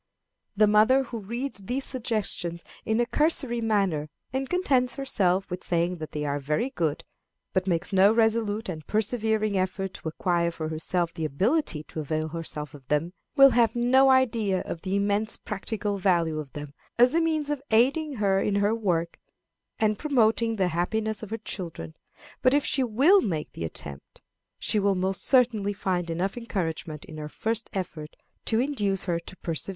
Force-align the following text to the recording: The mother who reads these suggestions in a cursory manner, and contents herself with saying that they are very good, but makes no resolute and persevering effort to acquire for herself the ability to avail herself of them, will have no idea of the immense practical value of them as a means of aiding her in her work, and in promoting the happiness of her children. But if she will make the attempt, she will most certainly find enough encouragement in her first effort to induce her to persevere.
The 0.57 0.65
mother 0.65 1.03
who 1.03 1.19
reads 1.19 1.59
these 1.59 1.85
suggestions 1.85 2.63
in 2.85 2.99
a 2.99 3.05
cursory 3.05 3.61
manner, 3.61 4.09
and 4.33 4.49
contents 4.49 4.95
herself 4.95 5.47
with 5.51 5.63
saying 5.63 5.97
that 5.97 6.11
they 6.11 6.25
are 6.25 6.39
very 6.39 6.71
good, 6.71 7.03
but 7.53 7.67
makes 7.67 7.93
no 7.93 8.11
resolute 8.11 8.67
and 8.67 8.83
persevering 8.87 9.59
effort 9.59 9.93
to 9.93 10.07
acquire 10.09 10.49
for 10.49 10.69
herself 10.69 11.13
the 11.13 11.23
ability 11.23 11.83
to 11.83 11.99
avail 11.99 12.29
herself 12.29 12.73
of 12.73 12.87
them, 12.87 13.13
will 13.35 13.51
have 13.51 13.75
no 13.75 14.09
idea 14.09 14.61
of 14.61 14.81
the 14.81 14.95
immense 14.95 15.37
practical 15.37 15.97
value 15.99 16.39
of 16.39 16.53
them 16.53 16.73
as 16.97 17.13
a 17.13 17.21
means 17.21 17.51
of 17.51 17.61
aiding 17.69 18.15
her 18.15 18.39
in 18.41 18.55
her 18.55 18.73
work, 18.73 19.19
and 19.77 19.91
in 19.91 19.95
promoting 19.97 20.55
the 20.55 20.69
happiness 20.69 21.21
of 21.21 21.29
her 21.29 21.37
children. 21.37 21.93
But 22.41 22.55
if 22.55 22.65
she 22.65 22.83
will 22.83 23.21
make 23.21 23.51
the 23.51 23.65
attempt, 23.65 24.23
she 24.57 24.79
will 24.79 24.95
most 24.95 25.23
certainly 25.23 25.73
find 25.73 26.09
enough 26.09 26.37
encouragement 26.37 27.05
in 27.05 27.17
her 27.17 27.29
first 27.29 27.69
effort 27.71 28.15
to 28.45 28.59
induce 28.59 29.03
her 29.03 29.19
to 29.19 29.37
persevere. 29.37 29.69